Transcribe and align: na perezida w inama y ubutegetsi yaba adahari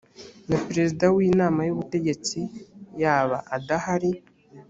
na 0.49 0.57
perezida 0.65 1.03
w 1.15 1.17
inama 1.29 1.59
y 1.67 1.71
ubutegetsi 1.73 2.39
yaba 3.01 3.37
adahari 3.55 4.11